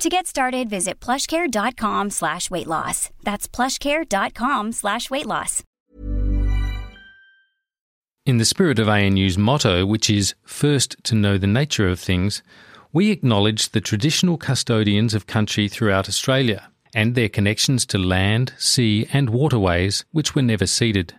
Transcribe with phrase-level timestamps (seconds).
[0.00, 3.10] To get started, visit plushcare.com slash weight loss.
[3.22, 5.62] That's plushcare.com slash weight loss.
[8.24, 12.42] In the spirit of ANU's motto, which is first to know the nature of things,
[12.94, 19.06] we acknowledge the traditional custodians of country throughout Australia and their connections to land, sea,
[19.12, 21.14] and waterways which were never ceded.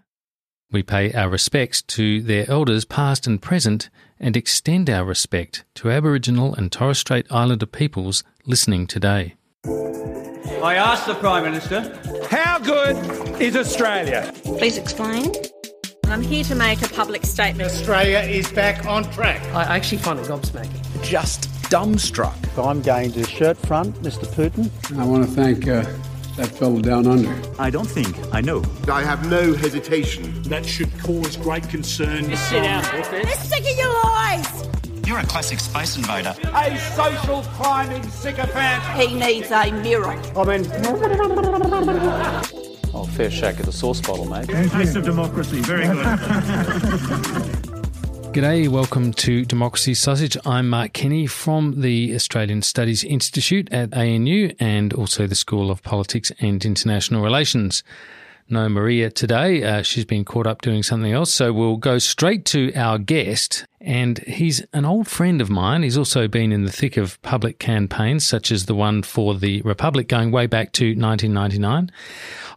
[0.71, 3.89] We pay our respects to their elders past and present
[4.21, 9.35] and extend our respect to Aboriginal and Torres Strait Islander peoples listening today.
[9.65, 11.99] I asked the Prime Minister,
[12.29, 12.95] How good
[13.41, 14.31] is Australia?
[14.43, 15.33] Please explain.
[16.05, 17.69] I'm here to make a public statement.
[17.69, 19.41] Australia is back on track.
[19.53, 21.03] I actually find it gobsmacking.
[21.03, 22.35] Just dumbstruck.
[22.57, 24.25] I'm going to shirt front, Mr.
[24.25, 24.69] Putin.
[24.97, 25.83] I want to thank uh,
[26.37, 27.33] that fellow down under.
[27.59, 28.63] I don't think I know.
[28.91, 30.41] I have no hesitation.
[30.43, 32.29] That should cause great concern.
[32.29, 34.67] Just sit down, We're sick of your lies!
[35.05, 36.35] You're a classic space invader.
[36.53, 38.83] A social climbing sycophant.
[38.99, 40.11] He needs a mirror.
[40.35, 40.65] I mean.
[42.93, 44.47] Oh, fair shake of the sauce bottle, mate.
[44.47, 45.61] Taste of democracy.
[45.61, 47.67] Very good.
[48.33, 50.37] G'day, welcome to Democracy Sausage.
[50.45, 55.83] I'm Mark Kenny from the Australian Studies Institute at ANU and also the School of
[55.83, 57.83] Politics and International Relations.
[58.47, 59.65] No Maria today.
[59.65, 61.33] Uh, she's been caught up doing something else.
[61.33, 63.65] So we'll go straight to our guest.
[63.83, 65.81] And he's an old friend of mine.
[65.81, 69.63] He's also been in the thick of public campaigns, such as the one for the
[69.63, 71.91] Republic going way back to 1999.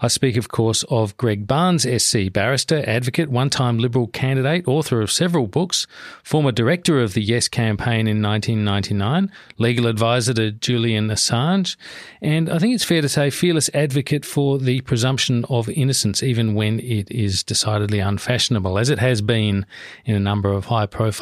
[0.03, 5.01] I speak, of course, of Greg Barns, SC, barrister, advocate, one time Liberal candidate, author
[5.01, 5.87] of several books,
[6.23, 11.77] former director of the Yes campaign in 1999, legal advisor to Julian Assange,
[12.21, 16.55] and I think it's fair to say fearless advocate for the presumption of innocence, even
[16.55, 19.65] when it is decidedly unfashionable, as it has been
[20.05, 21.14] in a number of high profile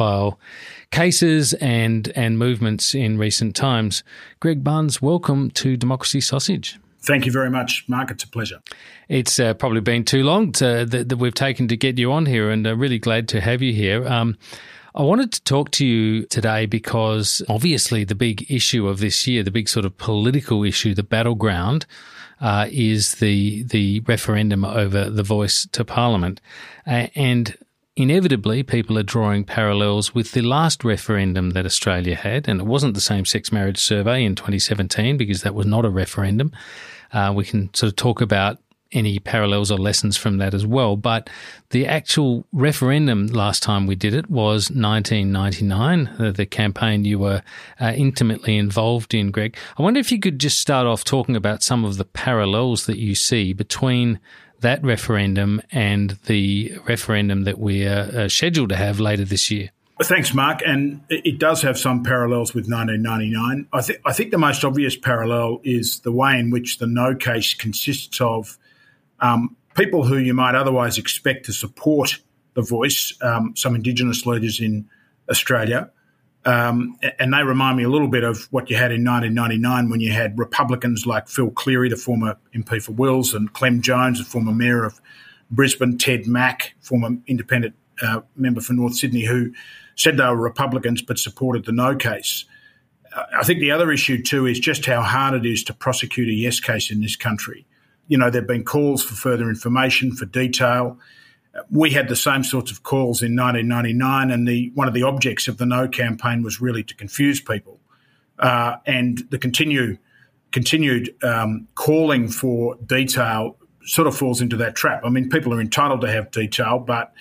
[0.91, 4.03] cases and, and movements in recent times.
[4.41, 6.79] Greg Barns, welcome to Democracy Sausage.
[7.01, 8.11] Thank you very much, Mark.
[8.13, 8.61] It's a pleasure.
[9.09, 12.27] It's uh, probably been too long to, that, that, we've taken to get you on
[12.27, 14.07] here, and uh, really glad to have you here.
[14.07, 14.39] Um,
[14.95, 19.43] I wanted to talk to you today because obviously the big issue of this year,
[19.43, 21.87] the big sort of political issue, the battleground,
[22.41, 26.41] uh, is the the referendum over the voice to Parliament,
[26.85, 27.57] and
[27.97, 32.95] inevitably people are drawing parallels with the last referendum that Australia had, and it wasn't
[32.95, 36.53] the same sex marriage survey in 2017 because that was not a referendum.
[37.13, 38.59] Uh, we can sort of talk about
[38.93, 40.97] any parallels or lessons from that as well.
[40.97, 41.31] But
[41.71, 47.43] the actual referendum last time we did it was 1999, the, the campaign you were
[47.81, 49.57] uh, intimately involved in, Greg.
[49.79, 52.99] I wonder if you could just start off talking about some of the parallels that
[52.99, 54.21] you see between
[54.63, 59.71] that referendum and the referendum that we are scheduled to have later this year.
[60.03, 60.63] Thanks, Mark.
[60.67, 63.69] And it does have some parallels with 1999.
[63.73, 67.15] I, th- I think the most obvious parallel is the way in which the no
[67.15, 68.59] case consists of
[69.21, 72.19] um, people who you might otherwise expect to support
[72.55, 74.89] the voice, um, some Indigenous leaders in
[75.31, 75.91] Australia.
[76.45, 80.01] Um, and they remind me a little bit of what you had in 1999 when
[80.01, 84.25] you had Republicans like Phil Cleary, the former MP for Wills, and Clem Jones, the
[84.25, 85.01] former mayor of
[85.51, 89.53] Brisbane, Ted Mack, former independent uh, member for North Sydney, who
[89.95, 92.45] said they were Republicans but supported the no case.
[93.15, 96.29] Uh, I think the other issue too is just how hard it is to prosecute
[96.29, 97.67] a yes case in this country.
[98.09, 100.99] You know, there have been calls for further information, for detail.
[101.71, 105.49] We had the same sorts of calls in 1999, and the one of the objects
[105.49, 107.81] of the No campaign was really to confuse people,
[108.39, 109.99] uh, and the continue
[110.53, 115.03] continued um, calling for detail sort of falls into that trap.
[115.05, 117.13] I mean, people are entitled to have detail, but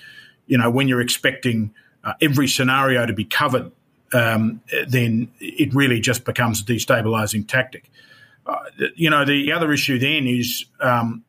[0.47, 1.73] you know, when you're expecting
[2.03, 3.71] uh, every scenario to be covered,
[4.13, 7.89] um, then it really just becomes a destabilising tactic.
[8.45, 8.57] Uh,
[8.95, 11.23] you know, the other issue then is um,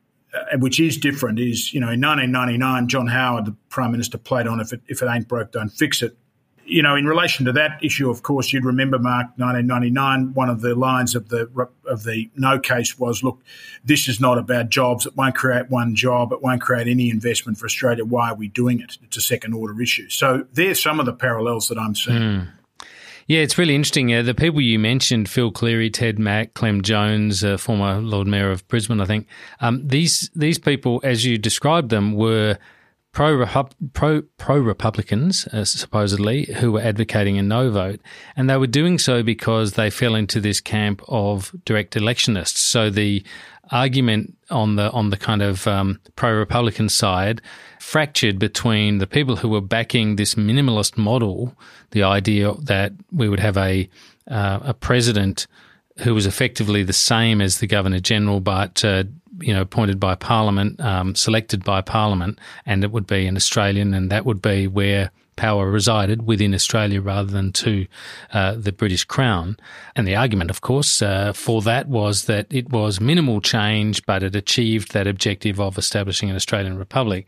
[0.57, 4.59] which is different, is you know in 1999, John Howard, the Prime Minister, played on
[4.59, 6.17] if it if it ain't broke, don't fix it.
[6.65, 10.33] You know, in relation to that issue, of course, you'd remember Mark 1999.
[10.33, 13.43] One of the lines of the of the no case was, "Look,
[13.83, 15.05] this is not about jobs.
[15.05, 16.31] It won't create one job.
[16.31, 18.05] It won't create any investment for Australia.
[18.05, 18.97] Why are we doing it?
[19.03, 22.17] It's a second order issue." So there's some of the parallels that I'm seeing.
[22.17, 22.47] Mm.
[23.27, 24.13] Yeah, it's really interesting.
[24.13, 28.51] Uh, the people you mentioned, Phil Cleary, Ted Mack, Clem Jones, uh, former Lord Mayor
[28.51, 29.27] of Brisbane, I think,
[29.61, 32.57] um, these, these people, as you described them, were
[33.13, 33.45] pro
[34.37, 38.01] pro Republicans uh, supposedly who were advocating a no vote,
[38.35, 42.59] and they were doing so because they fell into this camp of direct electionists.
[42.59, 43.23] So the
[43.73, 47.41] argument on the on the kind of um, pro Republican side
[47.79, 51.53] fractured between the people who were backing this minimalist model,
[51.91, 53.89] the idea that we would have a
[54.29, 55.47] uh, a president
[55.99, 59.03] who was effectively the same as the governor general, but uh,
[59.39, 63.93] you know, appointed by Parliament, um, selected by Parliament, and it would be an Australian,
[63.93, 67.87] and that would be where power resided within Australia rather than to
[68.31, 69.57] uh, the British Crown.
[69.95, 74.23] And the argument, of course, uh, for that was that it was minimal change, but
[74.23, 77.27] it achieved that objective of establishing an Australian Republic.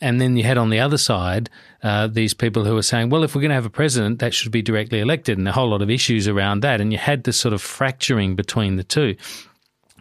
[0.00, 1.50] And then you had on the other side
[1.82, 4.32] uh, these people who were saying, well, if we're going to have a president, that
[4.32, 6.80] should be directly elected, and a whole lot of issues around that.
[6.80, 9.16] And you had this sort of fracturing between the two.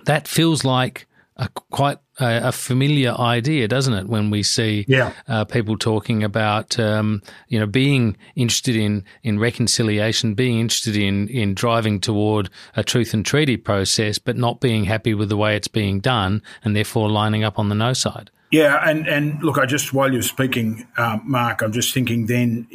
[0.05, 1.05] That feels like
[1.39, 4.07] a quite a, a, familiar idea, doesn't it?
[4.07, 5.13] When we see yeah.
[5.27, 11.29] uh, people talking about um, you know being interested in in reconciliation, being interested in
[11.29, 15.55] in driving toward a truth and treaty process, but not being happy with the way
[15.55, 18.29] it's being done, and therefore lining up on the no side.
[18.51, 22.25] Yeah, and, and look, I just while you're speaking, um, Mark, I'm just thinking.
[22.25, 22.67] Then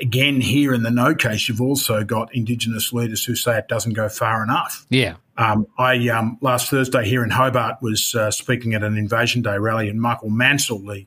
[0.00, 3.94] again, here in the no case, you've also got Indigenous leaders who say it doesn't
[3.94, 4.86] go far enough.
[4.88, 9.42] Yeah, um, I um, last Thursday here in Hobart was uh, speaking at an Invasion
[9.42, 11.06] Day rally, and Michael Mansell, the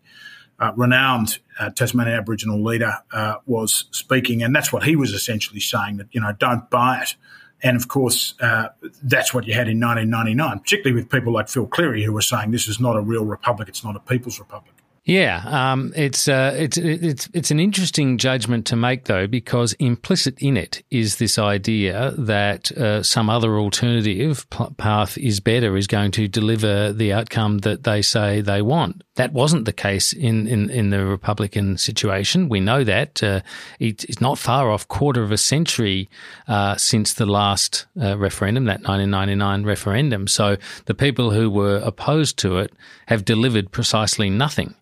[0.59, 5.61] uh, renowned uh, Tasmanian Aboriginal leader, uh, was speaking, and that's what he was essentially
[5.61, 7.15] saying that you know don't buy it.
[7.61, 8.69] And of course, uh,
[9.03, 12.51] that's what you had in 1999, particularly with people like Phil Cleary, who were saying
[12.51, 14.73] this is not a real republic; it's not a people's republic.
[15.09, 20.37] Yeah, um, it's uh, it's it's it's an interesting judgment to make though, because implicit
[20.39, 24.45] in it is this idea that uh, some other alternative
[24.77, 29.03] path is better, is going to deliver the outcome that they say they want.
[29.19, 32.47] That wasn't the case in in, in the Republican situation.
[32.47, 33.41] We know that uh,
[33.77, 36.07] it's not far off quarter of a century
[36.47, 40.27] uh, since the last uh, referendum, that 1999 referendum.
[40.27, 40.55] So
[40.85, 42.71] the people who were opposed to it
[43.07, 44.73] have delivered precisely nothing.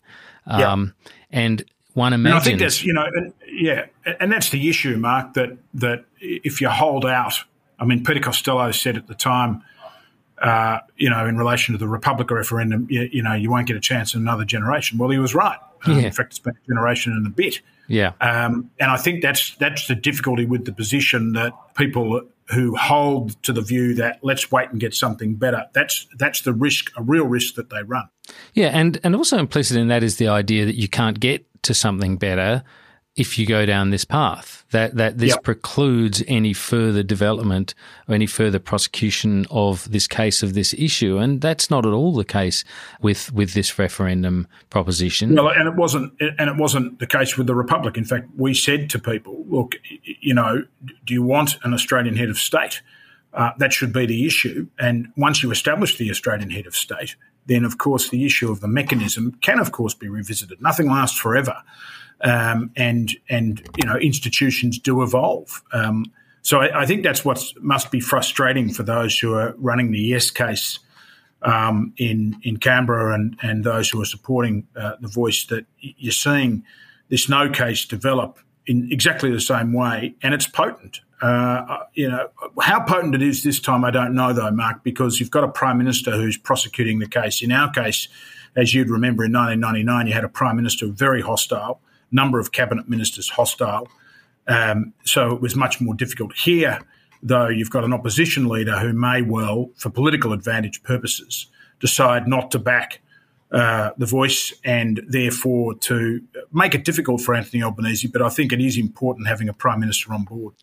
[0.45, 1.11] Um, yeah.
[1.31, 2.35] And one imagines.
[2.35, 3.87] And I think that's, you know, and, yeah,
[4.19, 7.43] and that's the issue, Mark, that, that if you hold out,
[7.79, 9.63] I mean, Peter Costello said at the time,
[10.41, 13.75] uh, you know, in relation to the Republic referendum, you, you, know, you won't get
[13.75, 14.97] a chance in another generation.
[14.97, 15.57] Well, he was right.
[15.85, 16.05] Um, yeah.
[16.05, 17.61] In fact, it's been a generation and a bit.
[17.87, 18.13] Yeah.
[18.21, 22.21] Um, and I think that's that's the difficulty with the position that people
[22.53, 25.65] who hold to the view that let's wait and get something better.
[25.73, 28.09] That's that's the risk, a real risk that they run.
[28.53, 31.73] Yeah, and and also implicit in that is the idea that you can't get to
[31.73, 32.63] something better
[33.17, 34.63] if you go down this path.
[34.71, 35.43] That that this yep.
[35.43, 37.73] precludes any further development
[38.07, 42.13] or any further prosecution of this case of this issue, and that's not at all
[42.13, 42.63] the case
[43.01, 45.35] with with this referendum proposition.
[45.35, 47.97] Well, and it wasn't, and it wasn't the case with the Republic.
[47.97, 50.65] In fact, we said to people, look, you know,
[51.05, 52.81] do you want an Australian head of state?
[53.33, 54.67] Uh, that should be the issue.
[54.79, 57.15] And once you establish the Australian head of state,
[57.45, 60.61] then of course the issue of the mechanism can, of course, be revisited.
[60.61, 61.61] Nothing lasts forever
[62.21, 65.63] um, and and you know institutions do evolve.
[65.71, 66.05] Um,
[66.41, 69.99] so I, I, think that's what must be frustrating for those who are running the
[69.99, 70.79] yes case
[71.41, 76.11] um, in in Canberra and and those who are supporting uh, the voice that you're
[76.11, 76.63] seeing
[77.09, 81.01] this no case develop in exactly the same way, and it's potent.
[81.21, 82.29] Uh, you know
[82.61, 85.47] how potent it is this time, I don't know though, Mark, because you've got a
[85.47, 87.41] prime minister who's prosecuting the case.
[87.41, 88.07] In our case,
[88.55, 92.87] as you'd remember, in 1999, you had a prime minister very hostile number of cabinet
[92.87, 93.87] ministers hostile.
[94.47, 96.33] Um, so it was much more difficult.
[96.33, 96.79] Here,
[97.21, 101.47] though, you've got an opposition leader who may well, for political advantage purposes,
[101.79, 103.01] decide not to back
[103.51, 106.21] uh, the voice and therefore to
[106.51, 108.07] make it difficult for Anthony Albanese.
[108.07, 110.53] But I think it is important having a prime minister on board.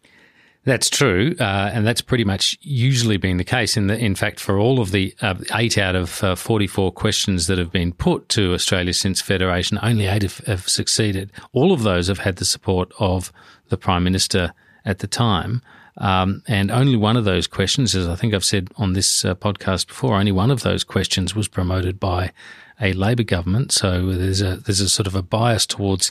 [0.64, 3.76] That's true, uh, and that's pretty much usually been the case.
[3.76, 7.49] In the, in fact, for all of the uh, eight out of uh, forty-four questions
[7.49, 11.30] that have been put to Australia since federation, only eight have, have, succeeded.
[11.52, 13.30] All of those have had the support of
[13.68, 14.54] the prime minister
[14.87, 15.61] at the time,
[15.99, 19.35] um, and only one of those questions, as I think I've said on this uh,
[19.35, 22.33] podcast before, only one of those questions was promoted by
[22.80, 23.71] a Labor government.
[23.71, 26.11] So there's a there's a sort of a bias towards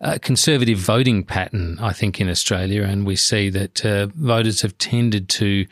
[0.00, 4.76] a conservative voting pattern, I think, in Australia, and we see that uh, voters have
[4.78, 5.66] tended to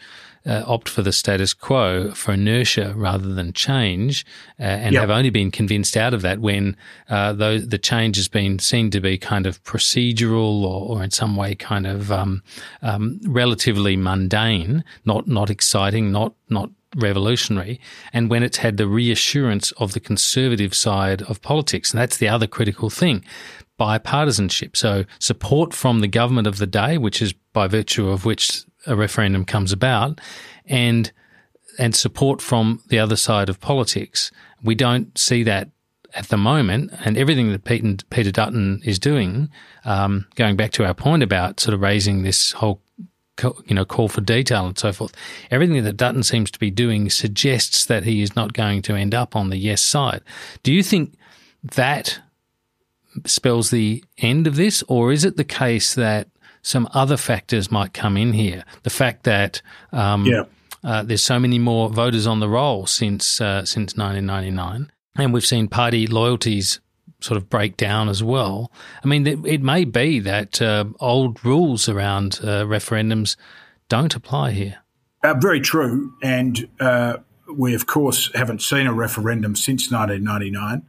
[0.46, 4.24] uh, opt for the status quo for inertia rather than change,
[4.58, 5.00] uh, and yep.
[5.00, 6.76] have only been convinced out of that when
[7.08, 11.36] uh, the change has been seen to be kind of procedural or, or in some
[11.36, 12.42] way kind of um,
[12.82, 17.78] um, relatively mundane, not not exciting, not not revolutionary,
[18.12, 21.90] and when it's had the reassurance of the conservative side of politics.
[21.90, 23.24] And that's the other critical thing
[23.78, 24.76] bipartisanship.
[24.76, 28.96] So support from the government of the day, which is by virtue of which a
[28.96, 30.20] referendum comes about,
[30.66, 31.10] and
[31.78, 34.32] and support from the other side of politics.
[34.62, 35.70] We don't see that
[36.14, 39.50] at the moment, and everything that Peter Dutton is doing,
[39.84, 42.82] um, going back to our point about sort of raising this whole
[43.66, 45.14] you know, call for detail and so forth.
[45.50, 49.14] Everything that Dutton seems to be doing suggests that he is not going to end
[49.14, 50.22] up on the yes side.
[50.62, 51.14] Do you think
[51.62, 52.20] that
[53.26, 56.28] spells the end of this, or is it the case that
[56.62, 58.64] some other factors might come in here?
[58.82, 59.62] The fact that
[59.92, 60.44] um, yeah.
[60.84, 65.46] uh, there's so many more voters on the roll since uh, since 1999, and we've
[65.46, 66.80] seen party loyalties
[67.20, 68.70] sort of break down as well.
[69.04, 73.36] I mean, it, it may be that uh, old rules around uh, referendums
[73.88, 74.78] don't apply here.
[75.22, 76.12] Uh, very true.
[76.22, 77.18] And uh,
[77.52, 80.82] we, of course, haven't seen a referendum since 1999.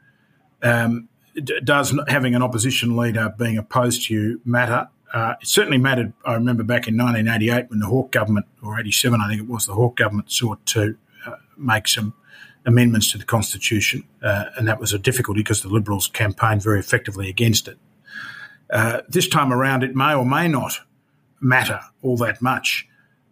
[0.62, 1.09] Um,
[1.40, 4.90] does having an opposition leader being opposed to you matter?
[5.14, 6.14] Uh, it certainly mattered.
[6.24, 9.66] I remember back in 1988 when the Hawke government, or 87, I think it was,
[9.66, 12.14] the Hawke government sought to uh, make some
[12.66, 16.80] amendments to the Constitution, uh, and that was a difficulty because the Liberals campaigned very
[16.80, 17.78] effectively against it.
[18.70, 20.80] Uh, this time around, it may or may not
[21.42, 22.88] matter all that much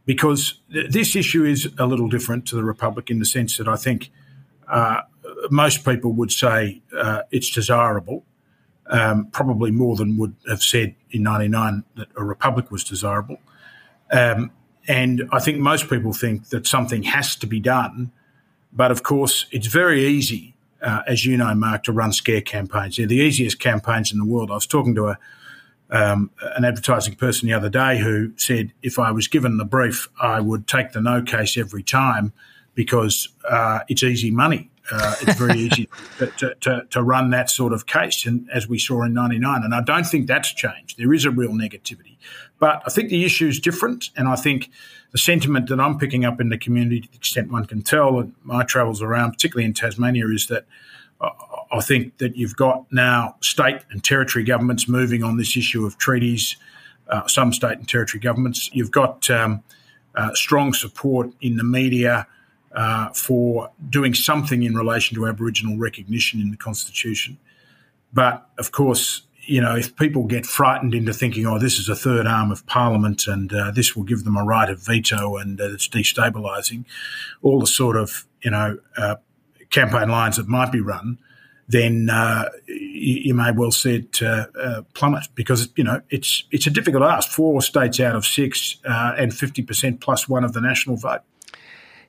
[0.06, 3.68] because th- this issue is a little different to the Republic in the sense that
[3.68, 4.10] I think
[4.68, 5.02] uh,
[5.50, 8.24] most people would say uh, it's desirable,
[8.88, 13.38] um, probably more than would have said in 99 that a Republic was desirable.
[14.12, 14.52] Um,
[14.88, 18.12] and I think most people think that something has to be done
[18.78, 22.98] but of course, it's very easy, uh, as you know, Mark, to run scare campaigns.
[22.98, 24.52] They're the easiest campaigns in the world.
[24.52, 25.18] I was talking to a
[25.90, 30.10] um, an advertising person the other day who said if I was given the brief,
[30.22, 32.34] I would take the no case every time
[32.76, 34.70] because uh, it's easy money.
[34.92, 38.80] Uh, it's very easy to, to, to, run that sort of case, and as we
[38.80, 39.64] saw in '99.
[39.64, 40.98] And I don't think that's changed.
[40.98, 42.18] There is a real negativity,
[42.60, 44.70] but I think the issue is different, and I think
[45.12, 48.20] the sentiment that I'm picking up in the community, to the extent one can tell,
[48.20, 50.66] and my travels around, particularly in Tasmania, is that
[51.72, 55.98] I think that you've got now state and territory governments moving on this issue of
[55.98, 56.56] treaties.
[57.10, 58.70] Uh, some state and territory governments.
[58.74, 59.64] You've got um,
[60.14, 62.28] uh, strong support in the media
[62.74, 67.38] uh, for doing something in relation to Aboriginal recognition in the Constitution.
[68.14, 71.96] But of course, you know, if people get frightened into thinking, oh, this is a
[71.96, 75.60] third arm of Parliament and uh, this will give them a right of veto and
[75.60, 76.84] uh, it's destabilising,
[77.42, 79.16] all the sort of, you know, uh,
[79.70, 81.18] campaign lines that might be run,
[81.70, 86.44] then uh, you, you, may well see it uh, uh, plummet because, you know, it's,
[86.52, 87.30] it's a difficult ask.
[87.30, 91.22] Four states out of six and 50% plus one of the national vote.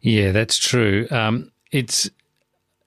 [0.00, 1.06] Yeah, that's true.
[1.10, 2.10] Um, it's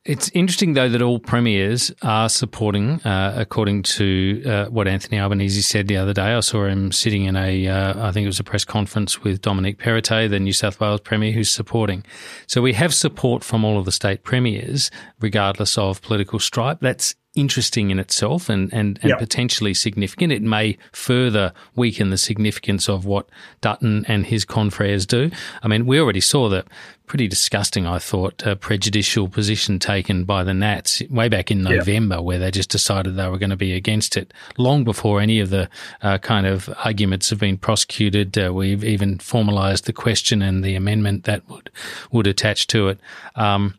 [0.03, 5.61] it's interesting, though, that all premiers are supporting, uh, according to uh, what Anthony Albanese
[5.61, 6.33] said the other day.
[6.33, 9.41] I saw him sitting in a, uh, I think it was a press conference with
[9.41, 12.03] Dominic Perrottet, the New South Wales Premier, who's supporting.
[12.47, 14.89] So we have support from all of the state premiers,
[15.19, 16.79] regardless of political stripe.
[16.81, 19.19] That's interesting in itself and, and, and yep.
[19.19, 20.33] potentially significant.
[20.33, 23.27] It may further weaken the significance of what
[23.61, 25.31] Dutton and his confreres do.
[25.63, 26.65] I mean, we already saw the
[27.11, 32.15] pretty disgusting, I thought, uh, prejudicial position taken by the Nats way back in November,
[32.15, 32.23] yep.
[32.23, 35.49] where they just decided they were going to be against it long before any of
[35.49, 35.69] the
[36.01, 38.37] uh, kind of arguments have been prosecuted.
[38.37, 41.69] Uh, we've even formalised the question and the amendment that would
[42.11, 42.99] would attach to it.
[43.35, 43.75] Um,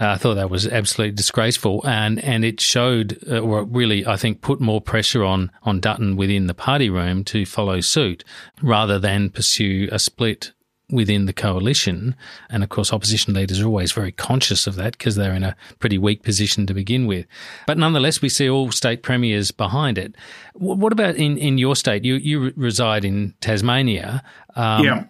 [0.00, 4.16] uh, I thought that was absolutely disgraceful, and and it showed, uh, or really, I
[4.16, 8.24] think, put more pressure on on Dutton within the party room to follow suit,
[8.62, 10.52] rather than pursue a split
[10.90, 12.14] within the coalition.
[12.50, 15.56] And of course, opposition leaders are always very conscious of that because they're in a
[15.78, 17.26] pretty weak position to begin with.
[17.66, 20.14] But nonetheless, we see all state premiers behind it.
[20.54, 22.04] What about in, in your state?
[22.04, 24.22] You you reside in Tasmania.
[24.56, 25.04] Um, yeah.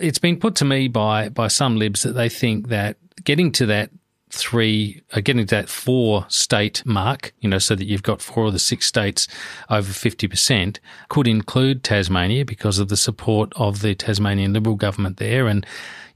[0.00, 3.66] It's been put to me by by some libs that they think that getting to
[3.66, 3.90] that
[4.34, 8.46] three, uh, getting to that four state mark, you know, so that you've got four
[8.46, 9.28] of the six states
[9.70, 15.46] over 50%, could include Tasmania because of the support of the Tasmanian Liberal government there.
[15.46, 15.64] And,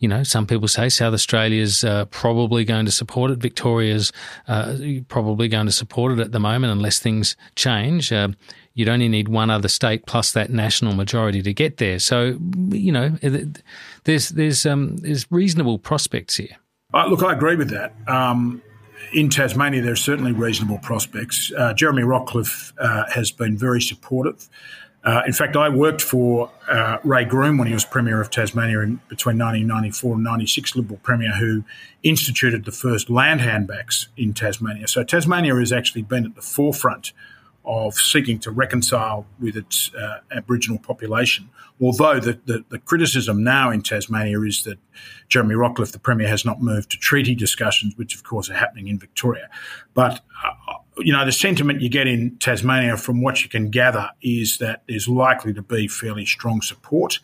[0.01, 3.39] you know, some people say South Australia's uh, probably going to support it.
[3.39, 4.13] Victoria's
[4.49, 4.77] uh,
[5.09, 8.13] probably going to support it at the moment unless things change.
[8.13, 8.29] Uh,
[8.75, 11.99] you'd only need one other state plus that national majority to get there.
[11.99, 12.39] So,
[12.71, 13.17] you know,
[14.05, 16.57] there's there's um, there's reasonable prospects here.
[16.95, 17.93] Uh, look, I agree with that.
[18.07, 18.63] Um,
[19.13, 21.53] in Tasmania, there are certainly reasonable prospects.
[21.55, 24.49] Uh, Jeremy Rockliff uh, has been very supportive.
[25.05, 28.81] Uh, in fact, I worked for uh, Ray Groom when he was Premier of Tasmania
[28.81, 31.63] in, between 1994 and 96, Liberal Premier, who
[32.03, 34.89] instituted the first land handbacks in Tasmania.
[34.89, 37.13] So Tasmania has actually been at the forefront
[37.69, 41.51] of seeking to reconcile with its uh, Aboriginal population.
[41.81, 44.79] Although the, the, the, criticism now in Tasmania is that
[45.29, 48.89] Jeremy Rockliff, the Premier, has not moved to treaty discussions, which of course are happening
[48.89, 49.49] in Victoria.
[49.93, 54.11] But, uh, you know, the sentiment you get in Tasmania from what you can gather
[54.23, 57.21] is that there's likely to be fairly strong support.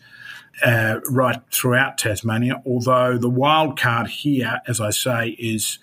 [0.63, 5.79] Uh, right throughout Tasmania, although the wild card here, as I say, is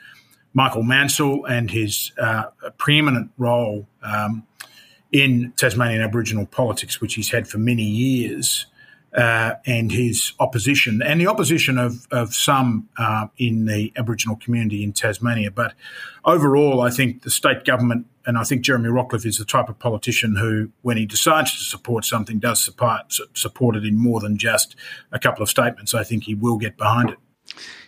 [0.54, 2.44] Michael Mansell and his uh,
[2.78, 4.46] preeminent role um,
[5.10, 8.66] in Tasmanian Aboriginal politics, which he's had for many years,
[9.16, 14.82] uh, and his opposition, and the opposition of, of some uh, in the Aboriginal community
[14.82, 15.50] in Tasmania.
[15.50, 15.74] But
[16.24, 19.78] overall, I think the state government, and I think Jeremy Rockliff is the type of
[19.78, 24.38] politician who, when he decides to support something, does support, support it in more than
[24.38, 24.76] just
[25.10, 25.92] a couple of statements.
[25.92, 27.18] I think he will get behind it.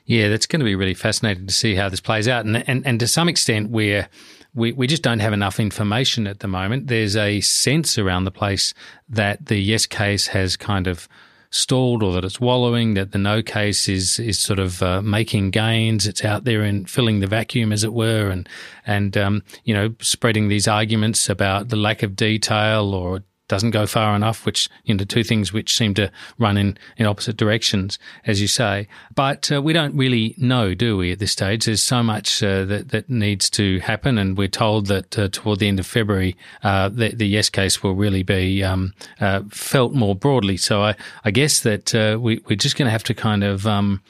[0.07, 2.45] Yeah, that's going to be really fascinating to see how this plays out.
[2.45, 4.09] And, and, and to some extent, we're
[4.55, 6.87] we, we just don't have enough information at the moment.
[6.87, 8.73] There's a sense around the place
[9.09, 11.09] that the yes case has kind of
[11.51, 15.51] stalled or that it's wallowing, that the no case is is sort of uh, making
[15.51, 16.07] gains.
[16.07, 18.49] It's out there and filling the vacuum, as it were, and
[18.87, 23.87] and um, you know spreading these arguments about the lack of detail or doesn't go
[23.87, 27.99] far enough, which, you know, two things which seem to run in, in opposite directions,
[28.27, 28.89] as you say.
[29.15, 31.67] But uh, we don't really know, do we, at this stage?
[31.67, 35.59] There's so much uh, that, that needs to happen, and we're told that uh, toward
[35.59, 39.93] the end of February, uh, the, the, yes case will really be um, uh, felt
[39.93, 40.57] more broadly.
[40.57, 43.67] So I, I guess that uh, we, we're just going to have to kind of
[43.67, 44.03] um,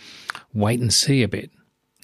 [0.52, 1.50] wait and see a bit.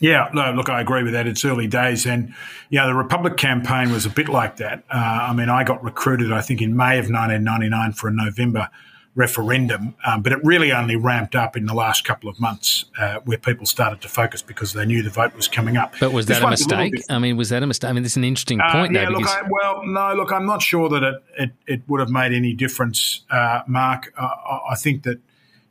[0.01, 1.27] Yeah, no, look, I agree with that.
[1.27, 2.07] It's early days.
[2.07, 2.35] And,
[2.71, 4.83] yeah, the Republic campaign was a bit like that.
[4.91, 8.71] Uh, I mean, I got recruited, I think, in May of 1999 for a November
[9.15, 13.19] referendum, um, but it really only ramped up in the last couple of months uh,
[13.25, 15.95] where people started to focus because they knew the vote was coming up.
[15.99, 16.95] But was that a mistake?
[17.11, 17.91] A I mean, was that a mistake?
[17.91, 18.97] I mean, this is an interesting uh, point.
[18.97, 22.01] Uh, yeah, look, I, well, no, look, I'm not sure that it, it, it would
[22.01, 24.15] have made any difference, uh, Mark.
[24.17, 25.19] I think that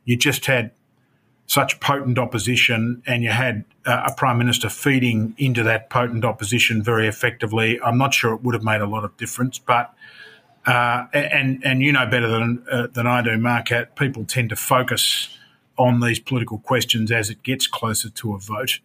[0.04, 0.72] you just had
[1.50, 6.80] such potent opposition, and you had uh, a prime minister feeding into that potent opposition
[6.80, 7.80] very effectively.
[7.82, 9.92] I'm not sure it would have made a lot of difference, but
[10.64, 13.66] uh, and and you know better than uh, than I do, Mark.
[13.96, 15.36] People tend to focus
[15.76, 18.78] on these political questions as it gets closer to a vote.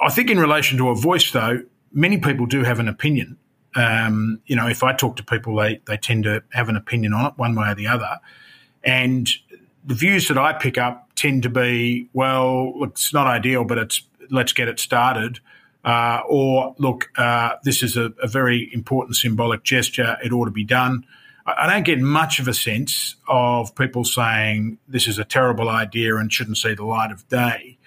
[0.00, 3.36] I think in relation to a voice, though, many people do have an opinion.
[3.74, 7.14] Um, you know, if I talk to people, they they tend to have an opinion
[7.14, 8.20] on it, one way or the other.
[8.84, 9.28] And
[9.84, 14.02] the views that I pick up tend to be, well, it's not ideal, but it's
[14.30, 15.38] let's get it started.
[15.84, 20.16] Uh, or look, uh, this is a, a, very important symbolic gesture.
[20.24, 21.04] It ought to be done.
[21.46, 25.70] I, I, don't get much of a sense of people saying this is a terrible
[25.70, 27.78] idea and shouldn't see the light of day.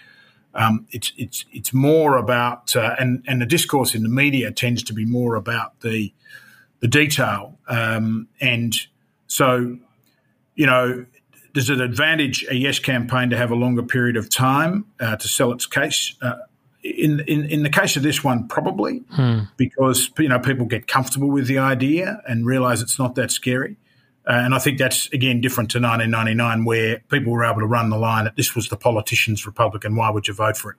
[0.56, 4.84] Um, it's it's it's more about uh, and and the discourse in the media tends
[4.84, 6.14] to be more about the
[6.80, 8.74] the detail um, and
[9.28, 9.78] so
[10.56, 11.06] you know
[11.54, 15.28] does it advantage a yes campaign to have a longer period of time uh, to
[15.28, 16.16] sell its case?
[16.22, 16.36] Uh,
[16.84, 19.40] in, in in the case of this one, probably hmm.
[19.56, 23.78] because you know people get comfortable with the idea and realize it's not that scary.
[24.26, 27.90] Uh, and I think that's again different to 1999, where people were able to run
[27.90, 30.78] the line that this was the politicians' republic, and why would you vote for it?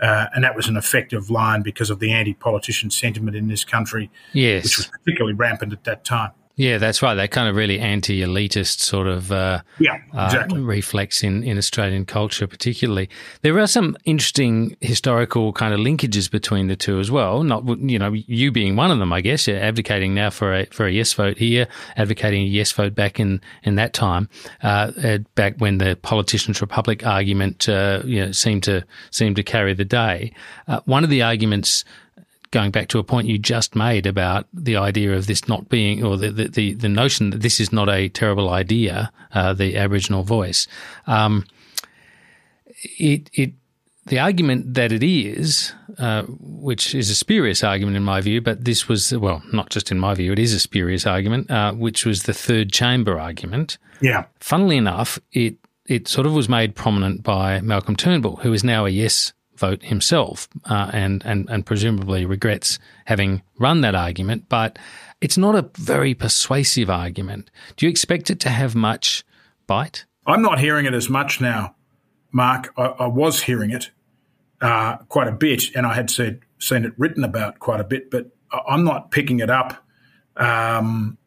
[0.00, 4.10] Uh, and that was an effective line because of the anti-politician sentiment in this country,
[4.34, 4.64] yes.
[4.64, 6.30] which was particularly rampant at that time.
[6.58, 7.14] Yeah, that's right.
[7.14, 10.58] That kind of really anti-elitist sort of uh, yeah, uh, exactly.
[10.58, 13.10] uh, reflex in, in Australian culture, particularly.
[13.42, 17.42] There are some interesting historical kind of linkages between the two as well.
[17.42, 19.46] Not you know you being one of them, I guess.
[19.46, 23.20] You're advocating now for a for a yes vote here, advocating a yes vote back
[23.20, 24.26] in in that time,
[24.62, 29.74] uh, back when the politicians' republic argument uh, you know seemed to seemed to carry
[29.74, 30.32] the day.
[30.68, 31.84] Uh, one of the arguments
[32.50, 36.04] going back to a point you just made about the idea of this not being,
[36.04, 40.22] or the the, the, notion that this is not a terrible idea, uh, the Aboriginal
[40.22, 40.66] voice.
[41.06, 41.44] Um,
[42.98, 43.52] it it
[44.06, 48.64] the argument that it is, uh, which is a spurious argument in my view, but
[48.64, 52.06] this was, well, not just in my view, it is a spurious argument, uh, which
[52.06, 53.78] was the third chamber argument.
[54.00, 54.26] Yeah.
[54.38, 55.56] Funnily enough, it,
[55.86, 59.82] it sort of was made prominent by Malcolm Turnbull, who is now a yes vote
[59.82, 64.78] himself uh, and, and, and presumably regrets having run that argument, but
[65.20, 67.50] it's not a very persuasive argument.
[67.76, 69.24] Do you expect it to have much
[69.66, 70.04] bite?
[70.26, 71.74] I'm not hearing it as much now,
[72.32, 72.72] Mark.
[72.76, 73.90] I, I was hearing it
[74.60, 78.10] uh, quite a bit, and I had said, seen it written about quite a bit,
[78.10, 78.30] but
[78.68, 79.84] I'm not picking it up
[80.36, 81.18] um,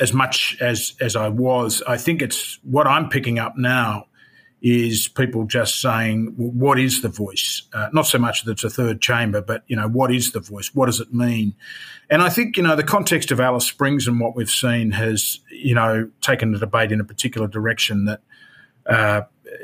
[0.00, 1.82] as much as as I was.
[1.86, 4.06] I think it's what I'm picking up now
[4.64, 8.64] is people just saying, well, "What is the voice?" Uh, not so much that it's
[8.64, 10.74] a third chamber, but you know, what is the voice?
[10.74, 11.54] What does it mean?
[12.08, 15.40] And I think you know the context of Alice Springs and what we've seen has
[15.50, 18.20] you know taken the debate in a particular direction that
[18.86, 19.20] uh,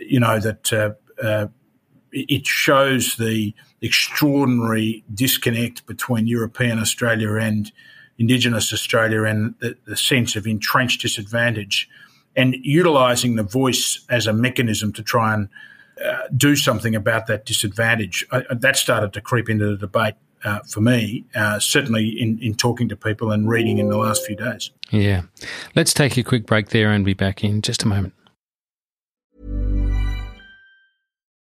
[0.07, 0.91] you know that uh,
[1.23, 1.47] uh
[2.13, 7.73] it shows the extraordinary disconnect between European Australia and
[8.19, 11.89] Indigenous Australia and the, the sense of entrenched disadvantage
[12.37, 15.49] and utilising the voice as a mechanism to try and
[16.05, 18.27] uh, do something about that disadvantage.
[18.31, 20.15] I, that started to creep into the debate
[20.45, 24.25] uh, for me, uh, certainly in, in talking to people and reading in the last
[24.25, 24.71] few days.
[24.91, 25.23] Yeah.
[25.75, 28.15] Let's take a quick break there and be back in just a moment.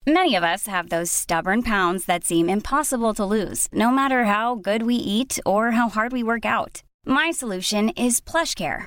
[0.06, 4.56] Many of us have those stubborn pounds that seem impossible to lose, no matter how
[4.56, 6.82] good we eat or how hard we work out.
[7.04, 8.86] My solution is PlushCare.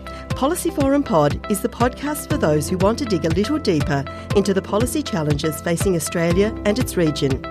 [0.35, 4.03] Policy Forum Pod is the podcast for those who want to dig a little deeper
[4.35, 7.45] into the policy challenges facing Australia and its region.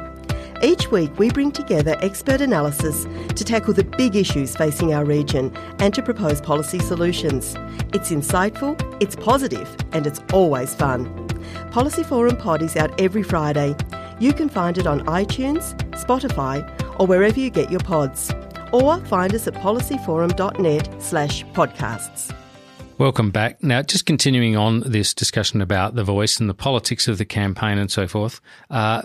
[0.60, 5.56] Each week, we bring together expert analysis to tackle the big issues facing our region
[5.78, 7.54] and to propose policy solutions.
[7.94, 11.28] It's insightful, it's positive, and it's always fun.
[11.70, 13.76] Policy Forum Pod is out every Friday.
[14.18, 18.32] You can find it on iTunes, Spotify, or wherever you get your pods.
[18.72, 22.34] Or find us at policyforum.net slash podcasts.
[23.00, 23.62] Welcome back.
[23.62, 27.78] Now, just continuing on this discussion about the voice and the politics of the campaign
[27.78, 28.42] and so forth.
[28.68, 29.04] Uh,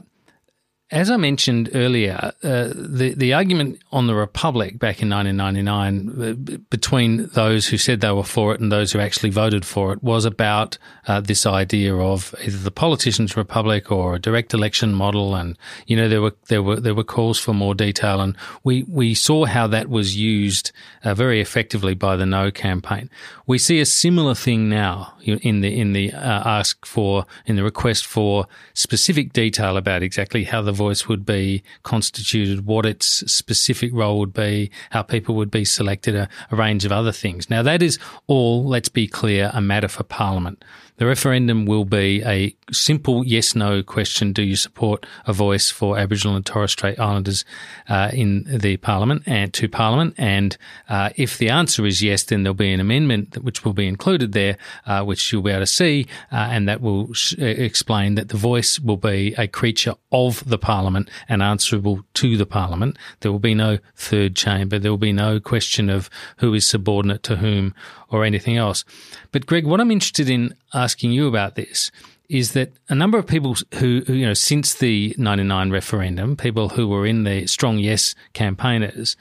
[0.91, 6.57] as I mentioned earlier, uh, the the argument on the Republic back in 1999 uh,
[6.69, 10.03] between those who said they were for it and those who actually voted for it
[10.03, 15.33] was about uh, this idea of either the politicians' republic or a direct election model,
[15.33, 18.83] and you know there were there were there were calls for more detail, and we
[18.83, 20.71] we saw how that was used
[21.03, 23.09] uh, very effectively by the No campaign.
[23.47, 27.63] We see a similar thing now in the in the uh, ask for in the
[27.63, 28.45] request for
[28.75, 34.33] specific detail about exactly how the voice would be constituted, what its specific role would
[34.33, 37.49] be, how people would be selected, a, a range of other things.
[37.49, 40.63] Now that is all, let's be clear, a matter for Parliament.
[40.97, 44.31] The referendum will be a simple yes no question.
[44.31, 47.43] Do you support a voice for Aboriginal and Torres Strait Islanders
[47.89, 50.15] uh, in the Parliament and to Parliament?
[50.17, 50.55] And
[50.87, 54.31] uh, if the answer is yes, then there'll be an amendment which will be included
[54.31, 58.15] there, uh, which you'll be able to see, uh, and that will sh- uh, explain
[58.15, 62.97] that the voice will be a creature of the Parliament and answerable to the Parliament.
[63.19, 64.79] There will be no third chamber.
[64.79, 67.75] There will be no question of who is subordinate to whom
[68.09, 68.85] or anything else.
[69.31, 71.91] But Greg, what I'm interested in asking you about this
[72.29, 76.69] is that a number of people who, who, you know, since the 99 referendum, people
[76.69, 79.15] who were in the strong yes campaigners,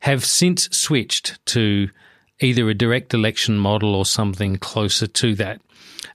[0.00, 1.88] have since switched to
[2.40, 5.60] either a direct election model or something closer to that.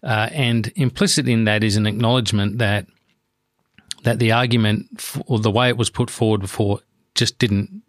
[0.03, 2.85] Uh, and implicit in that is an acknowledgement that
[4.03, 4.87] that the argument
[5.25, 6.79] or the way it was put forward before
[7.15, 7.81] just didn't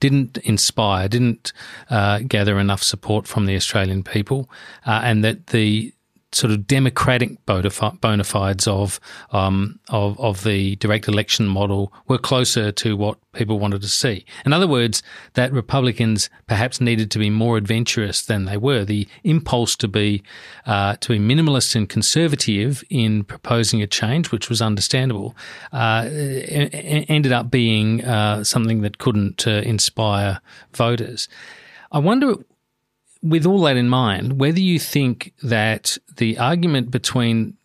[0.00, 1.52] didn't inspire, didn't
[1.88, 4.50] uh, gather enough support from the Australian people,
[4.84, 5.94] uh, and that the
[6.34, 12.72] sort of democratic bona fides of, um, of of the direct election model were closer
[12.72, 14.24] to what people wanted to see.
[14.46, 15.02] In other words,
[15.34, 18.84] that Republicans perhaps needed to be more adventurous than they were.
[18.84, 20.22] The impulse to be
[20.66, 25.36] uh, to be minimalist and conservative in proposing a change, which was understandable,
[25.72, 30.40] uh, ended up being uh, something that couldn't uh, inspire
[30.72, 31.28] voters.
[31.92, 32.34] I wonder
[33.24, 37.56] with all that in mind, whether you think that the argument between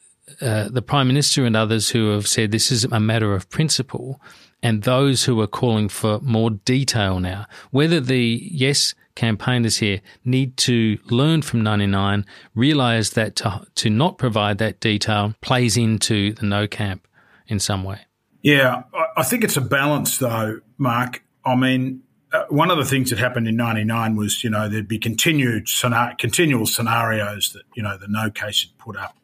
[0.41, 4.21] uh, the Prime Minister and others who have said this is a matter of principle
[4.63, 7.45] and those who are calling for more detail now.
[7.71, 14.17] Whether the Yes campaigners here need to learn from 99, realize that to, to not
[14.17, 17.05] provide that detail plays into the no camp
[17.47, 17.99] in some way.
[18.41, 18.83] Yeah,
[19.17, 21.21] I think it's a balance, though, Mark.
[21.43, 24.87] I mean, uh, one of the things that happened in '99 was, you know, there'd
[24.87, 25.67] be continued
[26.17, 29.17] continual scenarios that you know the no case had put up.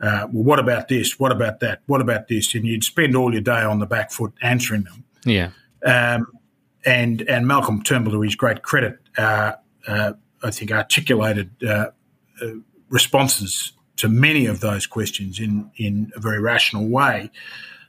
[0.00, 1.18] Uh, well, what about this?
[1.18, 1.80] What about that?
[1.86, 2.54] What about this?
[2.54, 5.04] And you'd spend all your day on the back foot answering them.
[5.24, 5.50] Yeah.
[5.84, 6.26] Um,
[6.84, 9.54] and and Malcolm Turnbull, to his great credit, uh,
[9.86, 10.12] uh,
[10.42, 11.90] I think articulated uh,
[12.40, 12.46] uh,
[12.90, 17.30] responses to many of those questions in in a very rational way,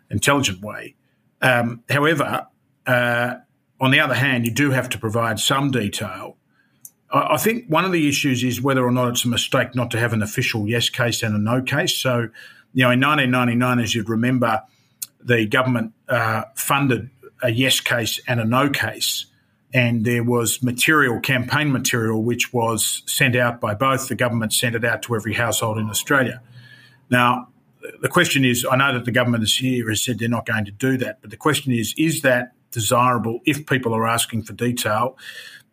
[0.10, 0.96] intelligent way.
[1.42, 2.48] Um, however,
[2.88, 3.36] uh,
[3.80, 6.38] on the other hand, you do have to provide some detail.
[7.12, 9.92] I, I think one of the issues is whether or not it's a mistake not
[9.92, 11.96] to have an official yes case and a no case.
[11.96, 12.30] So,
[12.74, 14.62] you know, in 1999, as you'd remember,
[15.22, 17.10] the government uh, funded
[17.42, 19.26] a yes case and a no case.
[19.72, 24.08] And there was material, campaign material, which was sent out by both.
[24.08, 26.42] The government sent it out to every household in Australia.
[27.10, 27.50] Now,
[28.02, 30.66] the question is I know that the government this year has said they're not going
[30.66, 34.54] to do that, but the question is is that desirable if people are asking for
[34.54, 35.18] detail?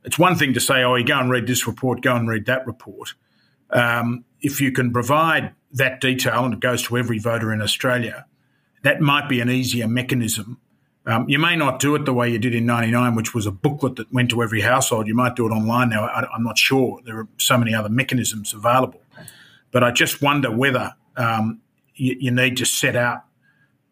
[0.05, 2.47] It's one thing to say, oh, you go and read this report, go and read
[2.47, 3.15] that report.
[3.71, 8.27] Um, if you can provide that detail and it goes to every voter in Australia,
[8.83, 10.61] that might be an easier mechanism
[11.07, 13.53] um, you may not do it the way you did in 99, which was a
[13.53, 15.07] booklet that went to every household.
[15.07, 16.05] You might do it online now.
[16.05, 17.01] I, am not sure.
[17.05, 19.01] There are so many other mechanisms available.
[19.71, 21.61] But I just wonder whether um,
[21.95, 23.23] you, you, need to set out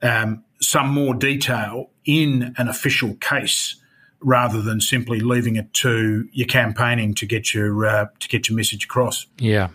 [0.03, 3.77] um, some more detail in an official case
[4.21, 8.57] rather than simply leaving it to your campaigning to get your uh, to get your
[8.57, 9.27] message across.
[9.39, 9.69] Yeah,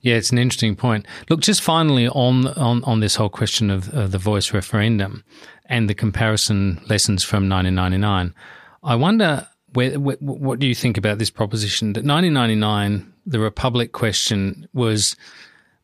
[0.00, 1.06] yeah, it's an interesting point.
[1.28, 5.24] Look, just finally on on, on this whole question of, of the voice referendum
[5.66, 8.34] and the comparison lessons from 1999.
[8.82, 14.68] I wonder where, what do you think about this proposition that 1999 the republic question
[14.72, 15.16] was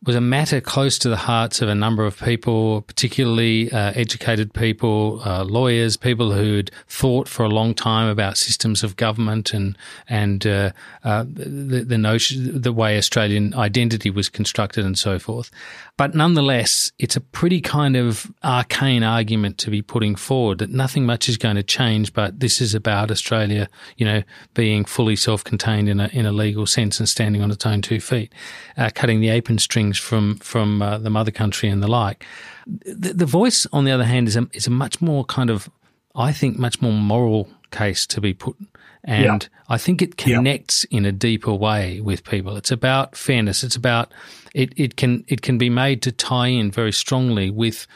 [0.04, 4.52] was a matter close to the hearts of a number of people, particularly uh, educated
[4.52, 9.78] people, uh, lawyers, people who'd thought for a long time about systems of government and
[10.08, 10.72] and uh,
[11.04, 15.50] uh the, the notion, the way Australian identity was constructed, and so forth.
[15.96, 21.06] But nonetheless, it's a pretty kind of arcane argument to be putting forward that nothing
[21.06, 24.22] much is going to change, but this is about Australia, you know,
[24.54, 28.00] being fully self-contained in a in a legal sense and standing on its own two
[28.00, 28.32] feet,
[28.76, 32.24] uh, cutting the apron strings things from from uh, the mother country and the like.
[32.66, 35.68] The, the, voice, on the other hand, is a is a much more kind of,
[36.14, 38.56] I think, much more moral case to be put,
[39.04, 39.48] and yeah.
[39.68, 40.98] I think it connects yeah.
[40.98, 42.56] in a deeper way with people.
[42.56, 43.64] It's about fairness.
[43.64, 44.12] It's about
[44.54, 44.72] it.
[44.76, 47.86] It can it can be made to tie in very strongly with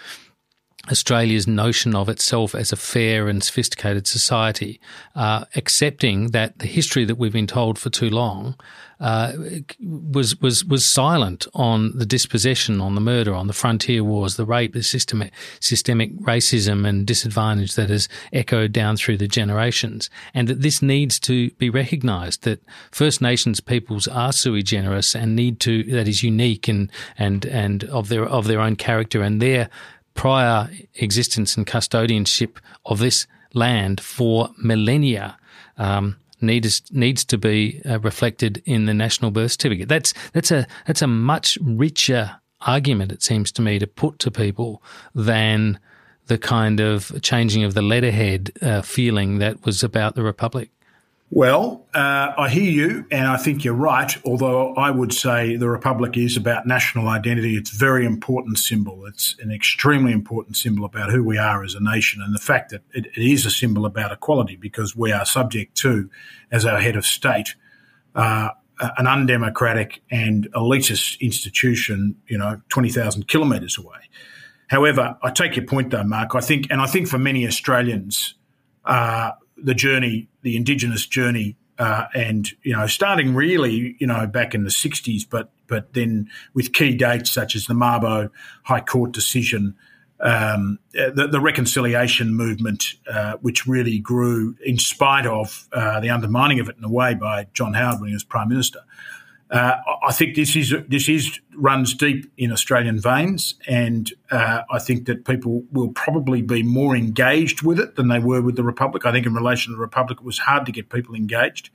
[0.91, 4.81] Australia's notion of itself as a fair and sophisticated society,
[5.15, 8.55] uh, accepting that the history that we've been told for too long
[8.99, 9.33] uh,
[9.81, 14.47] was was was silent on the dispossession, on the murder, on the frontier wars, the
[14.47, 20.49] rape, the systemic systemic racism and disadvantage that has echoed down through the generations, and
[20.49, 22.43] that this needs to be recognised.
[22.45, 27.45] That First Nations peoples are sui generis and need to that is unique and and
[27.45, 29.69] and of their of their own character and their
[30.15, 32.57] prior existence and custodianship
[32.87, 35.37] of this land for millennia
[35.79, 39.89] um, needs needs to be uh, reflected in the national birth certificate.
[39.89, 44.31] That's that's a that's a much richer argument, it seems to me, to put to
[44.31, 44.83] people
[45.15, 45.79] than
[46.27, 50.71] the kind of changing of the letterhead uh, feeling that was about the republic.
[51.31, 54.17] Well, uh, I hear you, and I think you're right.
[54.25, 57.57] Although I would say the Republic is about national identity.
[57.57, 59.05] It's a very important symbol.
[59.07, 62.71] It's an extremely important symbol about who we are as a nation, and the fact
[62.71, 66.09] that it, it is a symbol about equality because we are subject to,
[66.53, 67.57] as our head of state,
[68.15, 68.51] uh,
[68.97, 72.15] an undemocratic and elitist institution.
[72.29, 73.99] You know, twenty thousand kilometres away.
[74.69, 76.37] However, I take your point, though, Mark.
[76.37, 78.35] I think, and I think for many Australians.
[78.85, 84.55] Uh, the journey, the Indigenous journey, uh, and you know, starting really, you know, back
[84.55, 88.31] in the '60s, but but then with key dates such as the Mabo
[88.65, 89.75] High Court decision,
[90.21, 96.61] um, the, the, reconciliation movement, uh, which really grew in spite of uh, the undermining
[96.61, 98.81] of it in a way by John Howard when he was Prime Minister.
[99.49, 104.81] Uh, I think this is this is runs deep in Australian veins, and uh, I
[104.81, 108.65] think that people will probably be more engaged with it than they were with the
[108.65, 109.07] Republic.
[109.07, 111.71] I think in relation to the Republic, it was hard to get people engaged,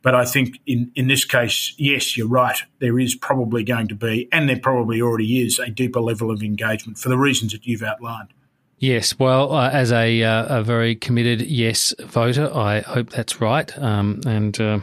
[0.00, 2.56] but I think in in this case, yes, you're right.
[2.78, 6.42] There is probably going to be, and there probably already is, a deeper level of
[6.42, 8.32] engagement for the reasons that you've outlined.
[8.78, 13.78] Yes, well, uh, as a, uh, a very committed yes voter, I hope that's right.
[13.78, 14.78] Um, and uh,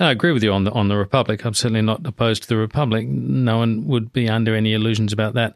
[0.00, 1.44] I agree with you on the on the Republic.
[1.44, 3.06] I'm certainly not opposed to the Republic.
[3.06, 5.54] No one would be under any illusions about that.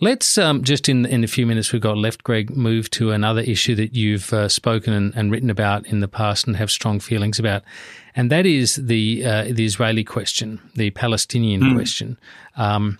[0.00, 3.42] Let's um, just in in the few minutes we've got left, Greg, move to another
[3.42, 6.98] issue that you've uh, spoken and, and, written about in the past and have strong
[6.98, 7.62] feelings about,
[8.16, 11.74] and that is the uh, the Israeli question, the Palestinian mm.
[11.76, 12.18] question.
[12.56, 12.98] Um,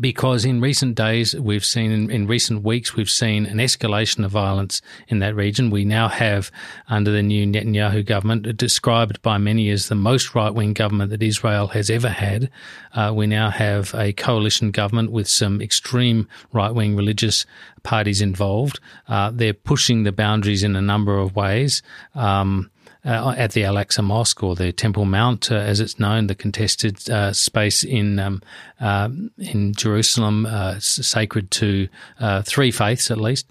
[0.00, 4.30] because in recent days, we've seen, in, in, recent weeks, we've seen an escalation of
[4.30, 5.70] violence in that region.
[5.70, 6.50] We now have,
[6.88, 11.22] under the new Netanyahu government, described by many as the most right wing government that
[11.22, 12.50] Israel has ever had,
[12.94, 17.46] uh, we now have a coalition government with some extreme right wing religious
[17.82, 18.80] parties involved.
[19.08, 21.82] Uh, they're pushing the boundaries in a number of ways.
[22.14, 22.70] Um,
[23.06, 26.34] uh, at the Al Aqsa Mosque or the Temple Mount, uh, as it's known, the
[26.34, 28.42] contested uh, space in um,
[28.80, 31.88] uh, in Jerusalem, uh, sacred to
[32.20, 33.46] uh, three faiths at least.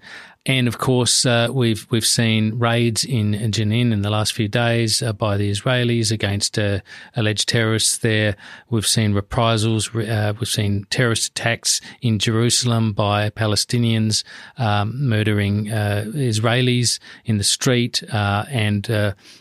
[0.46, 5.02] And of course, uh, we've we've seen raids in Jenin in the last few days
[5.02, 6.80] uh, by the Israelis against uh,
[7.16, 8.36] alleged terrorists there.
[8.70, 9.92] We've seen reprisals.
[9.92, 14.22] Uh, we've seen terrorist attacks in Jerusalem by Palestinians
[14.56, 18.88] um, murdering uh, Israelis in the street, uh, and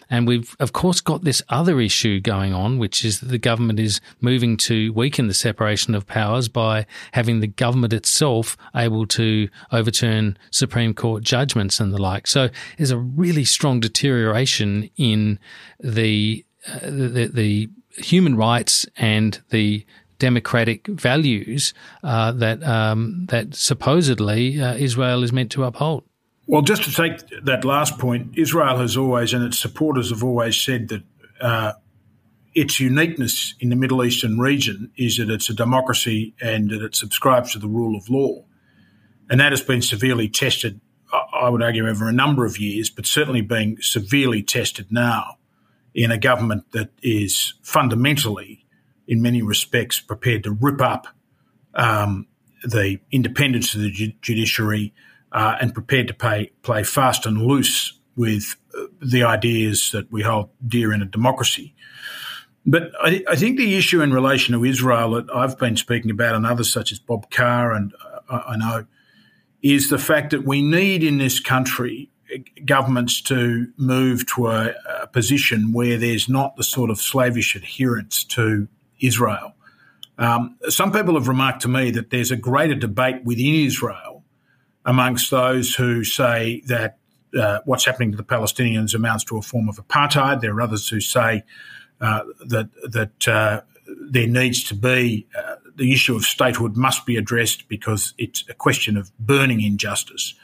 [0.09, 3.79] and we've of course got this other issue going on, which is that the government
[3.79, 9.47] is moving to weaken the separation of powers by having the government itself able to
[9.71, 12.27] overturn Supreme Court judgments and the like.
[12.27, 15.39] So there's a really strong deterioration in
[15.79, 19.85] the uh, the, the, human rights and the
[20.19, 26.03] democratic values uh, that um, that supposedly uh, Israel is meant to uphold.
[26.47, 30.55] Well, just to take that last point, Israel has always, and its supporters have always
[30.57, 31.03] said that
[31.41, 31.73] uh,
[32.53, 36.95] its uniqueness in the Middle Eastern region is that it's a democracy and that it
[36.95, 38.43] subscribes to the rule of law.
[39.29, 40.81] And that has been severely tested
[41.33, 45.37] I would argue, over a number of years, but certainly being severely tested now
[45.93, 48.65] in a government that is fundamentally,
[49.07, 51.07] in many respects, prepared to rip up
[51.73, 52.27] um,
[52.63, 54.93] the independence of the ju- judiciary
[55.31, 60.21] uh, and prepared to pay, play fast and loose with uh, the ideas that we
[60.21, 61.75] hold dear in a democracy.
[62.65, 66.33] But I, I, think the issue in relation to Israel that I've been speaking about,
[66.33, 67.93] and others such as Bob Carr, and
[68.27, 68.85] uh, I know
[69.65, 72.07] is the fact that we need in this country
[72.65, 78.23] governments to move to a, a, position where there's not the sort of slavish adherence
[78.23, 78.67] to
[78.99, 79.55] Israel.
[80.19, 84.23] Um, some people have remarked to me that there's a greater debate within Israel
[84.85, 86.99] amongst those who say that
[87.35, 90.41] uh, what's happening to the Palestinians amounts to a form of apartheid.
[90.41, 91.43] There are others who say
[92.01, 93.61] uh, that that uh,
[94.11, 98.53] there needs to be uh, the issue of statehood must be addressed because it's a
[98.53, 100.35] question of burning injustice.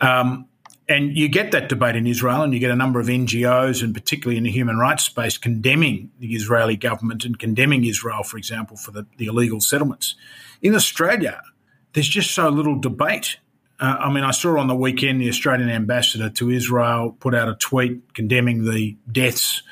[0.00, 0.46] Um,
[0.88, 3.92] and you get that debate in Israel, and you get a number of NGOs, and
[3.92, 8.76] particularly in the human rights space, condemning the Israeli government and condemning Israel, for example,
[8.76, 10.14] for the, the illegal settlements.
[10.62, 11.42] In Australia,
[11.92, 13.38] there's just so little debate.
[13.78, 17.48] Uh, I mean, I saw on the weekend the Australian ambassador to Israel put out
[17.48, 19.62] a tweet condemning the deaths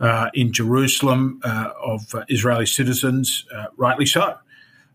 [0.00, 4.36] uh, in Jerusalem uh, of uh, Israeli citizens, uh, rightly so.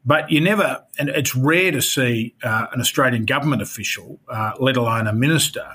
[0.06, 4.20] But you never, and it's rare to see uh, an Australian government official,
[4.60, 5.66] let alone a minister,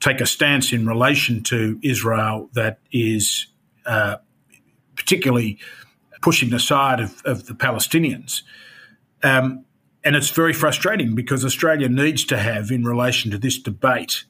[0.00, 3.46] take a stance in relation to Israel that is
[4.96, 5.58] particularly
[6.20, 8.42] pushing the side of, of the Palestinians.
[9.22, 9.64] Um,
[10.02, 14.24] and it's very frustrating because Australia needs to have, in relation to this debate,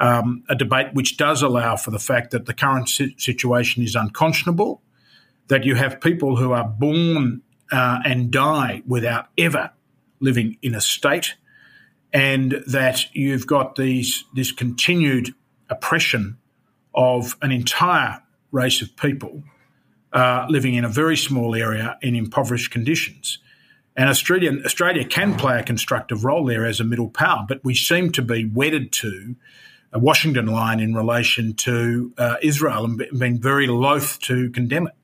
[0.00, 4.82] um, a debate which does allow for the fact that the current situation is unconscionable,
[5.48, 9.70] that you have people who are born uh, and die without ever
[10.18, 11.34] living in a state,
[12.12, 15.34] and that you've got these this continued
[15.68, 16.38] oppression
[16.94, 19.42] of an entire race of people
[20.12, 23.38] uh, living in a very small area in impoverished conditions.
[23.96, 27.74] And Australia, Australia can play a constructive role there as a middle power, but we
[27.74, 29.36] seem to be wedded to
[29.98, 34.94] Washington line in relation to uh, Israel and been very loath to condemn it.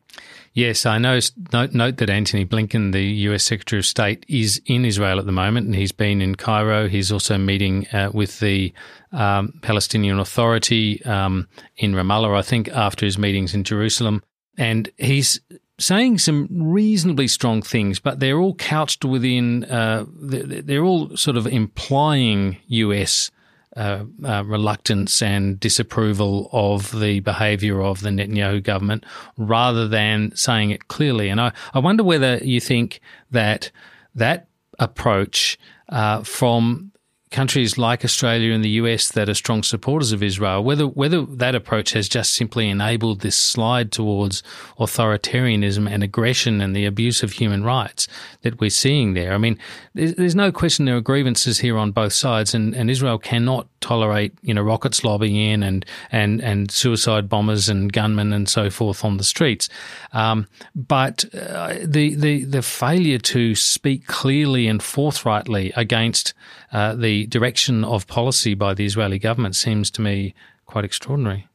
[0.56, 1.18] Yes, I know.
[1.52, 5.32] Note, note, that Antony Blinken, the US Secretary of State, is in Israel at the
[5.32, 6.88] moment, and he's been in Cairo.
[6.88, 8.72] He's also meeting uh, with the
[9.12, 11.46] um, Palestinian Authority um,
[11.76, 14.22] in Ramallah, I think, after his meetings in Jerusalem.
[14.56, 15.40] And he's
[15.78, 21.46] saying some reasonably strong things, but they're all couched within, uh, they're all sort of
[21.46, 23.30] implying US
[23.76, 29.04] uh, uh, reluctance and disapproval of the behaviour of the Netanyahu government
[29.36, 31.28] rather than saying it clearly.
[31.28, 33.70] And I, I wonder whether you think that
[34.14, 35.58] that approach
[35.88, 36.92] uh, from
[37.30, 41.54] countries like Australia and the US that are strong supporters of Israel, whether whether that
[41.54, 44.42] approach has just simply enabled this slide towards
[44.78, 48.06] authoritarianism and aggression and the abuse of human rights
[48.42, 49.32] that we're seeing there.
[49.32, 49.58] I mean,
[49.94, 53.68] there's, there's no question there are grievances here on both sides, and, and Israel cannot
[53.80, 58.70] tolerate you know rockets lobbing in and and and suicide bombers and gunmen and so
[58.70, 59.68] forth on the streets.
[60.12, 66.34] Um, but uh, the the the failure to speak clearly and forthrightly against
[66.72, 70.34] uh, the direction of policy by the Israeli government seems to me
[70.66, 71.48] quite extraordinary.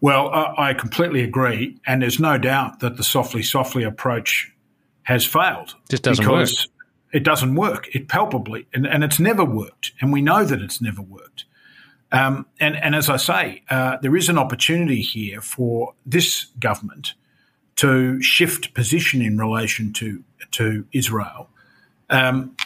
[0.00, 4.52] Well, I, I completely agree, and there's no doubt that the softly, softly approach
[5.04, 5.74] has failed.
[5.88, 6.48] Just doesn't work.
[7.12, 7.88] It doesn't work.
[7.94, 11.44] It palpably, and, and it's never worked, and we know that it's never worked.
[12.16, 17.14] Um, and, and as I say, uh, there is an opportunity here for this government
[17.76, 21.50] to shift position in relation to to Israel.
[22.08, 22.56] Um,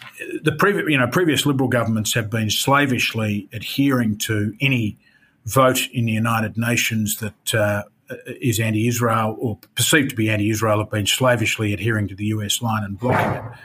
[0.43, 4.99] the previous, you know, previous Liberal governments have been slavishly adhering to any
[5.47, 7.83] vote in the United Nations that uh,
[8.41, 10.79] is anti-Israel or perceived to be anti-Israel.
[10.79, 13.59] Have been slavishly adhering to the US line and blocking it.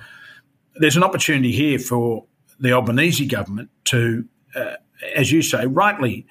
[0.76, 2.26] There's an opportunity here for
[2.60, 4.26] the Albanese government to,
[4.56, 4.76] uh,
[5.14, 6.26] as you say, rightly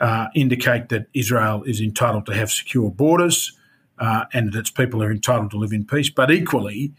[0.00, 3.52] uh, indicate that Israel is entitled to have secure borders
[3.98, 6.92] uh, and that its people are entitled to live in peace, but equally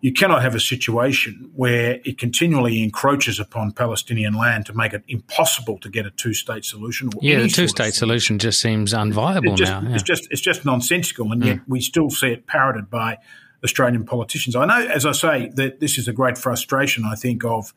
[0.00, 5.02] you cannot have a situation where it continually encroaches upon Palestinian land to make it
[5.08, 7.10] impossible to get a two-state solution.
[7.20, 9.82] yeah, the two-state solution just seems unviable it's just, now.
[9.82, 9.94] Yeah.
[9.94, 11.64] It's just it's just nonsensical, and yet mm.
[11.66, 13.18] we still see it parroted by
[13.64, 14.54] Australian politicians.
[14.54, 17.04] I know, as I say, that this is a great frustration.
[17.04, 17.74] I think of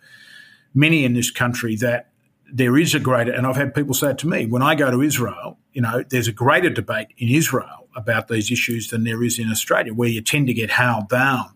[0.73, 2.08] many in this country that
[2.51, 4.91] there is a greater, and I've had people say it to me when I go
[4.91, 5.57] to Israel.
[5.73, 9.49] You know, there's a greater debate in Israel about these issues than there is in
[9.49, 11.53] Australia, where you tend to get howled down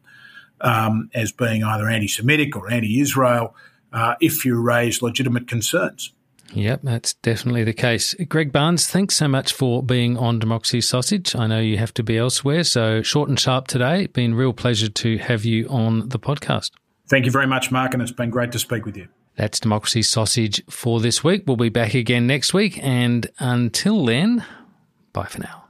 [0.62, 3.56] um, as being either anti Semitic or anti Israel
[3.92, 6.14] uh, if you raise legitimate concerns.
[6.54, 8.14] Yep, that's definitely the case.
[8.30, 11.36] Greg Barns, thanks so much for being on Democracy Sausage.
[11.36, 14.06] I know you have to be elsewhere, so short and sharp today.
[14.08, 16.72] Been real pleasure to have you on the podcast.
[17.10, 19.08] Thank you very much, Mark, and it's been great to speak with you.
[19.36, 21.44] That's Democracy Sausage for this week.
[21.48, 24.46] We'll be back again next week, and until then,
[25.12, 25.66] bye for now.